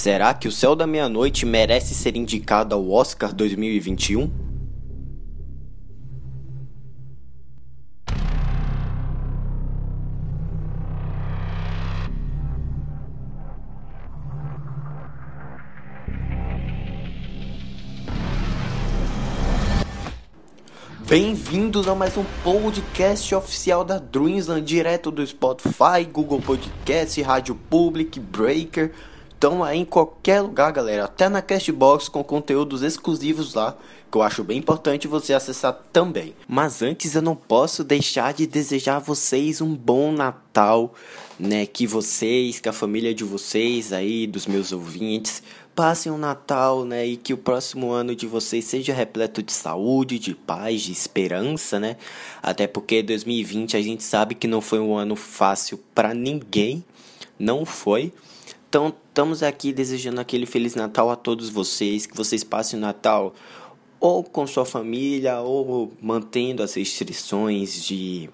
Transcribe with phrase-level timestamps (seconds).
[0.00, 4.32] Será que O Céu da Meia-Noite merece ser indicado ao Oscar 2021?
[21.06, 28.18] Bem-vindos a mais um podcast oficial da Dreamsland, direto do Spotify, Google Podcast, Rádio Public,
[28.18, 28.94] Breaker.
[29.40, 33.74] Então aí em qualquer lugar, galera, até na Castbox com conteúdos exclusivos lá,
[34.12, 36.34] que eu acho bem importante você acessar também.
[36.46, 40.92] Mas antes eu não posso deixar de desejar a vocês um bom Natal,
[41.38, 41.64] né?
[41.64, 45.42] Que vocês, que a família de vocês aí, dos meus ouvintes,
[45.74, 47.06] passem um Natal, né?
[47.06, 51.80] E que o próximo ano de vocês seja repleto de saúde, de paz, de esperança,
[51.80, 51.96] né?
[52.42, 56.84] Até porque 2020 a gente sabe que não foi um ano fácil para ninguém,
[57.38, 58.12] não foi.
[58.70, 63.34] Então, estamos aqui desejando aquele feliz Natal a todos vocês, que vocês passem o Natal
[63.98, 68.30] ou com sua família ou mantendo as restrições de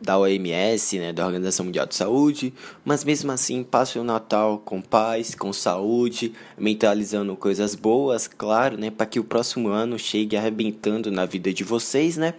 [0.00, 2.54] da OMS, né, da Organização Mundial de Saúde,
[2.86, 8.90] mas mesmo assim passe o Natal com paz, com saúde, mentalizando coisas boas, claro, né,
[8.90, 12.32] para que o próximo ano chegue arrebentando na vida de vocês, né?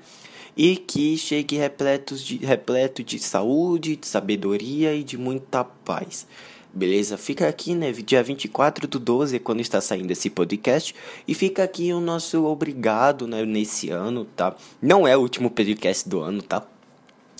[0.56, 6.26] E que chegue repleto de, repleto de saúde, de sabedoria e de muita paz.
[6.74, 7.18] Beleza?
[7.18, 7.92] Fica aqui, né?
[7.92, 10.94] Dia 24 do 12 é quando está saindo esse podcast.
[11.28, 13.44] E fica aqui o nosso obrigado, né?
[13.46, 14.56] Nesse ano, tá?
[14.82, 16.66] Não é o último podcast do ano, tá?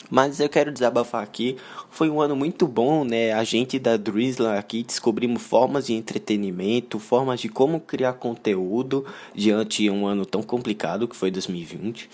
[0.10, 1.58] Mas eu quero desabafar aqui.
[1.90, 3.34] Foi um ano muito bom, né?
[3.34, 9.84] A gente da Drizzler aqui descobrimos formas de entretenimento, formas de como criar conteúdo diante
[9.84, 12.10] de um ano tão complicado que foi 2020,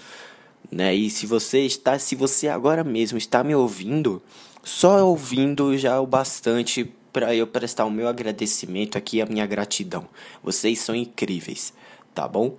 [0.72, 0.94] né?
[0.94, 4.22] E se você está, se você agora mesmo está me ouvindo,
[4.64, 9.46] só ouvindo já é o bastante para eu prestar o meu agradecimento aqui, a minha
[9.46, 10.10] gratidão.
[10.44, 11.72] Vocês são incríveis,
[12.14, 12.58] tá bom?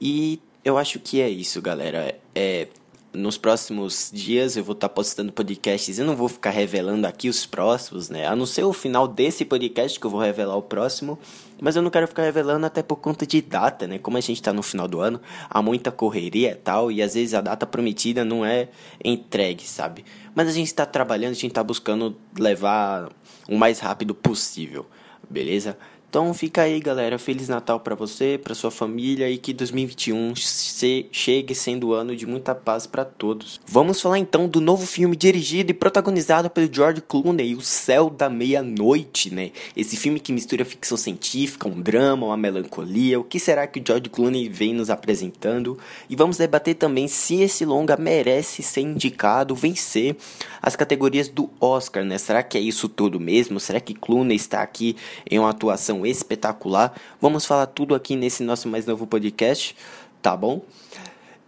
[0.00, 2.18] E eu acho que é isso, galera.
[2.34, 2.66] É,
[3.12, 5.98] nos próximos dias eu vou estar tá postando podcasts.
[5.98, 8.26] Eu não vou ficar revelando aqui os próximos, né?
[8.26, 11.18] A não ser o final desse podcast que eu vou revelar o próximo.
[11.60, 13.98] Mas eu não quero ficar revelando até por conta de data, né?
[13.98, 16.90] Como a gente tá no final do ano, há muita correria e tal.
[16.90, 18.68] E às vezes a data prometida não é
[19.04, 20.04] entregue, sabe?
[20.34, 23.10] Mas a gente tá trabalhando, a gente tá buscando levar
[23.48, 24.86] o mais rápido possível,
[25.28, 25.76] beleza?
[26.10, 27.20] Então fica aí, galera.
[27.20, 32.16] Feliz Natal para você, para sua família e que 2021 se chegue sendo o ano
[32.16, 33.60] de muita paz para todos.
[33.64, 38.28] Vamos falar então do novo filme dirigido e protagonizado pelo George Clooney, O Céu da
[38.28, 39.52] Meia-Noite, né?
[39.76, 43.20] Esse filme que mistura ficção científica, um drama, uma melancolia.
[43.20, 45.78] O que será que o George Clooney vem nos apresentando?
[46.08, 50.16] E vamos debater também se esse longa merece ser indicado, vencer
[50.60, 52.18] as categorias do Oscar, né?
[52.18, 53.60] Será que é isso tudo mesmo?
[53.60, 54.96] Será que Clooney está aqui
[55.30, 56.92] em uma atuação espetacular.
[57.20, 59.76] Vamos falar tudo aqui nesse nosso mais novo podcast,
[60.22, 60.62] tá bom?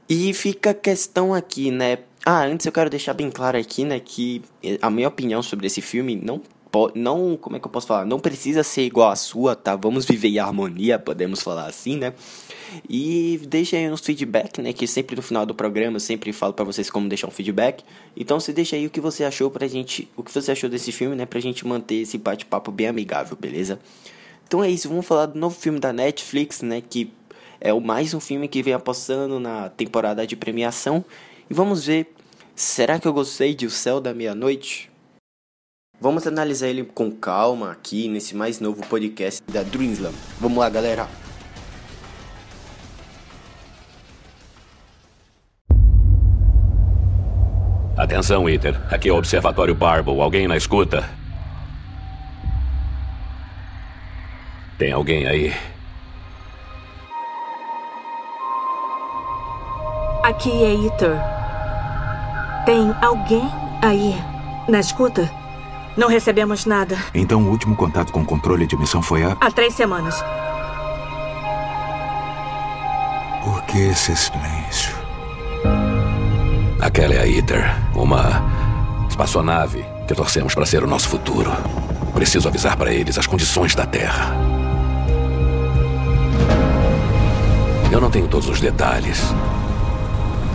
[0.08, 1.98] E fica a questão aqui, né?
[2.24, 4.42] Ah, antes eu quero deixar bem claro aqui, né, que
[4.80, 6.40] a minha opinião sobre esse filme não
[6.94, 8.06] não, como é que eu posso falar?
[8.06, 9.76] Não precisa ser igual à sua, tá?
[9.76, 12.14] Vamos viver em harmonia, podemos falar assim, né?
[12.88, 14.72] E deixa aí uns feedback, né?
[14.72, 17.84] Que sempre no final do programa eu sempre falo para vocês como deixar um feedback.
[18.16, 20.90] Então se deixa aí o que você achou pra gente, o que você achou desse
[20.90, 21.26] filme, né?
[21.26, 23.78] Pra gente manter esse bate-papo bem amigável, beleza?
[24.52, 26.82] Então é isso, vamos falar do novo filme da Netflix, né?
[26.82, 27.10] Que
[27.58, 31.02] é o mais um filme que vem apostando na temporada de premiação.
[31.48, 32.12] E vamos ver,
[32.54, 34.90] será que eu gostei de O Céu da Meia-Noite?
[35.98, 40.12] Vamos analisar ele com calma aqui nesse mais novo podcast da Dreamslam.
[40.38, 41.08] Vamos lá, galera.
[47.96, 48.78] Atenção, Iter.
[48.92, 50.20] Aqui é o Observatório Barbo.
[50.20, 51.21] Alguém na escuta?
[54.82, 55.54] Tem alguém aí?
[60.24, 61.20] Aqui é Iter.
[62.66, 63.48] Tem alguém
[63.80, 64.20] aí
[64.68, 65.30] na escuta?
[65.96, 66.98] Não recebemos nada.
[67.14, 69.36] Então o último contato com o controle de missão foi há.
[69.40, 70.20] Há três semanas.
[73.44, 74.96] Por que esse silêncio?
[76.80, 78.42] Aquela é a Iter, uma
[79.08, 81.52] espaçonave que torcemos para ser o nosso futuro.
[82.12, 84.51] Preciso avisar para eles as condições da Terra.
[87.92, 89.20] Eu não tenho todos os detalhes,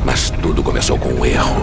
[0.04, 1.62] mas tudo começou com um erro.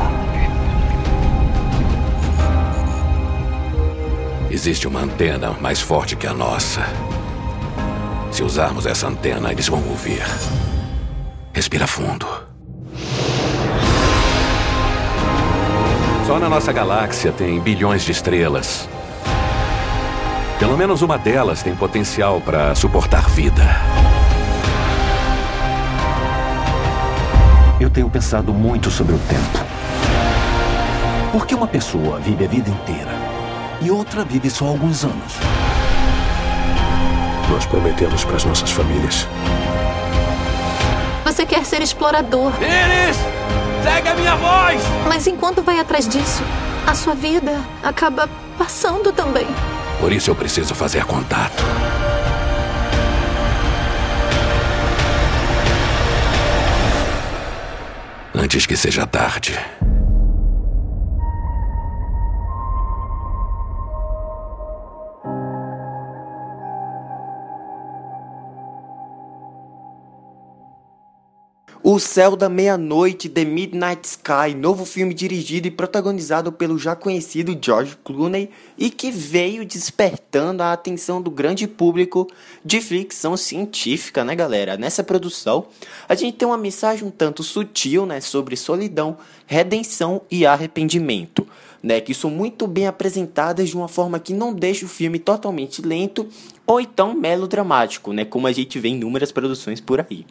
[4.49, 6.81] Existe uma antena mais forte que a nossa.
[8.31, 10.23] Se usarmos essa antena, eles vão ouvir.
[11.53, 12.25] Respira fundo.
[16.25, 18.89] Só na nossa galáxia tem bilhões de estrelas.
[20.61, 24.14] Pelo menos uma delas tem potencial para suportar vida.
[27.85, 29.63] Eu tenho pensado muito sobre o tempo.
[31.31, 33.11] Por que uma pessoa vive a vida inteira
[33.83, 35.35] e outra vive só alguns anos?
[37.51, 39.29] Nós prometemos para as nossas famílias.
[41.27, 42.53] Você quer ser explorador.
[42.55, 43.19] Iris!
[43.83, 44.81] Segue a minha voz!
[45.07, 46.43] Mas enquanto vai atrás disso,
[46.87, 49.47] a sua vida acaba passando também.
[50.01, 51.63] Por isso eu preciso fazer contato.
[58.37, 59.57] Antes que seja tarde.
[71.87, 77.55] O Céu da Meia-Noite, The Midnight Sky, novo filme dirigido e protagonizado pelo já conhecido
[77.61, 78.49] George Clooney
[78.79, 82.27] e que veio despertando a atenção do grande público
[82.65, 84.79] de ficção científica, né, galera?
[84.79, 85.67] Nessa produção,
[86.09, 91.47] a gente tem uma mensagem um tanto sutil, né, sobre solidão, redenção e arrependimento.
[91.83, 95.83] Né, que são muito bem apresentadas de uma forma que não deixa o filme totalmente
[95.83, 96.27] lento
[96.67, 100.25] ou então melodramático, né, como a gente vê em inúmeras produções por aí.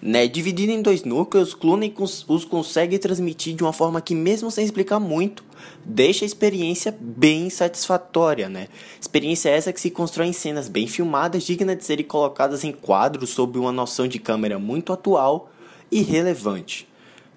[0.00, 4.64] Né, dividido em dois núcleos, Clooney os consegue transmitir de uma forma que, mesmo sem
[4.64, 5.42] explicar muito,
[5.84, 8.48] deixa a experiência bem satisfatória.
[8.48, 8.68] Né?
[9.00, 13.30] Experiência essa que se constrói em cenas bem filmadas, dignas de serem colocadas em quadros
[13.30, 15.50] sob uma noção de câmera muito atual
[15.90, 16.86] e relevante.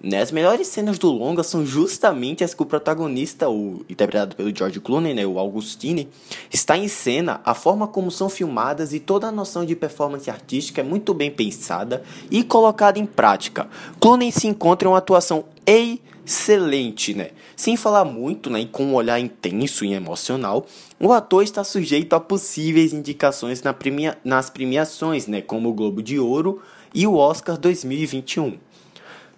[0.02, 4.54] Né, as melhores cenas do longa são justamente as que o protagonista, o interpretado pelo
[4.54, 6.08] George Clooney, né, o Augustine,
[6.50, 10.80] está em cena, a forma como são filmadas e toda a noção de performance artística
[10.80, 13.68] é muito bem pensada e colocada em prática.
[14.00, 17.32] Clooney se encontra em uma atuação excelente, né?
[17.54, 20.64] Sem falar muito, né, e com um olhar intenso e emocional,
[20.98, 26.02] o ator está sujeito a possíveis indicações na premia nas premiações, né, como o Globo
[26.02, 26.62] de Ouro
[26.94, 28.69] e o Oscar 2021.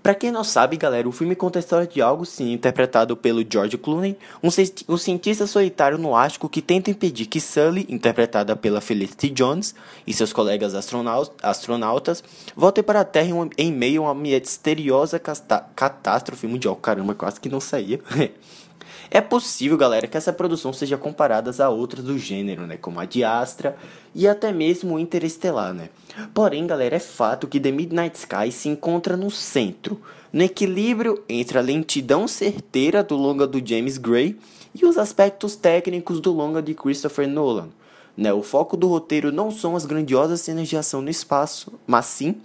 [0.02, 3.44] Para quem não sabe, galera, o filme conta a história de algo sim, interpretado pelo
[3.48, 4.48] George Clooney, um,
[4.88, 10.12] um cientista solitário no Ártico que tenta impedir que Sully, interpretada pela Felicity Jones, e
[10.12, 12.24] seus colegas astronautas,
[12.56, 16.74] voltem para a Terra em, em meio a uma misteriosa catástrofe mundial.
[16.74, 18.00] Caramba, quase que não saía.
[19.14, 23.04] É possível, galera, que essa produção seja comparada a outras do gênero, né, como a
[23.04, 23.76] de Astra
[24.14, 25.90] e até mesmo Interestelar, né?
[26.32, 30.00] Porém, galera, é fato que The Midnight Sky se encontra no centro,
[30.32, 34.34] no equilíbrio entre a lentidão certeira do longa do James Gray
[34.74, 37.68] e os aspectos técnicos do longa de Christopher Nolan.
[38.16, 38.32] Né?
[38.32, 42.36] O foco do roteiro não são as grandiosas cenas de ação no espaço, mas sim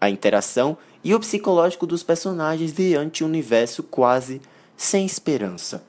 [0.00, 4.40] a interação e o psicológico dos personagens diante um universo quase
[4.76, 5.84] sem esperança.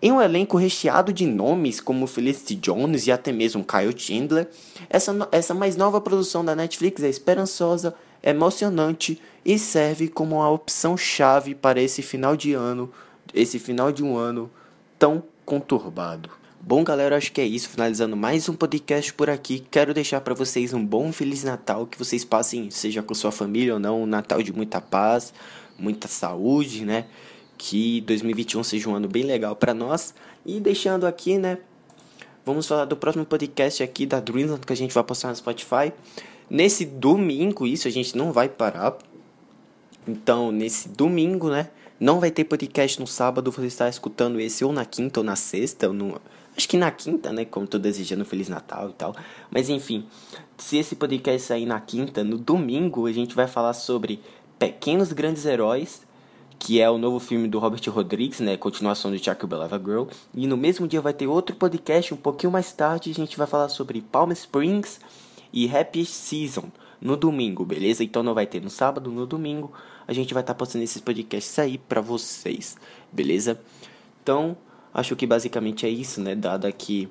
[0.00, 4.48] Em um elenco recheado de nomes como Felicity Jones e até mesmo Kyle Chandler,
[4.90, 10.96] essa, essa mais nova produção da Netflix é esperançosa, emocionante e serve como uma opção
[10.96, 12.92] chave para esse final de ano,
[13.32, 14.50] esse final de um ano
[14.98, 16.28] tão conturbado.
[16.60, 17.68] Bom, galera, acho que é isso.
[17.68, 19.64] Finalizando mais um podcast por aqui.
[19.70, 21.86] Quero deixar para vocês um bom Feliz Natal.
[21.86, 25.32] Que vocês passem, seja com sua família ou não, um Natal de muita paz,
[25.78, 27.06] muita saúde, né?
[27.56, 30.14] Que 2021 seja um ano bem legal para nós.
[30.44, 31.58] E deixando aqui, né?
[32.44, 35.92] Vamos falar do próximo podcast aqui da Dreamland que a gente vai postar no Spotify.
[36.48, 38.96] Nesse domingo, isso a gente não vai parar.
[40.06, 41.70] Então, nesse domingo, né?
[41.98, 43.50] Não vai ter podcast no sábado.
[43.50, 45.88] Você está escutando esse ou na quinta ou na sexta.
[45.88, 46.20] Ou no...
[46.56, 47.44] Acho que na quinta, né?
[47.44, 49.16] Como tô desejando Feliz Natal e tal.
[49.50, 50.06] Mas enfim,
[50.56, 54.20] se esse podcast sair na quinta, no domingo a gente vai falar sobre
[54.58, 56.05] pequenos grandes heróis
[56.58, 60.04] que é o novo filme do Robert Rodrigues, né, continuação de Jack Belava Girl.
[60.34, 63.46] E no mesmo dia vai ter outro podcast, um pouquinho mais tarde, a gente vai
[63.46, 65.00] falar sobre Palm Springs
[65.52, 66.64] e Happy Season
[67.00, 68.02] no domingo, beleza?
[68.02, 69.72] Então não vai ter no sábado, no domingo
[70.06, 72.76] a gente vai estar tá postando esses podcasts aí para vocês,
[73.12, 73.60] beleza?
[74.22, 74.56] Então,
[74.94, 77.08] acho que basicamente é isso, né, dado aqui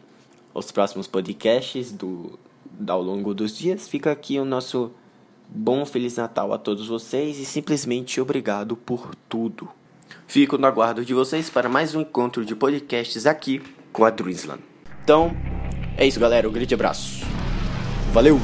[0.54, 2.40] os próximos podcasts do
[2.88, 4.92] ao longo dos dias, fica aqui o nosso
[5.50, 9.70] Bom Feliz Natal a todos vocês e simplesmente obrigado por tudo.
[10.28, 13.62] Fico no aguardo de vocês para mais um encontro de podcasts aqui
[13.92, 14.62] com a Dreamsland.
[15.04, 15.32] Então,
[15.98, 17.26] é isso galera, um grande abraço.
[18.12, 18.40] Valeu!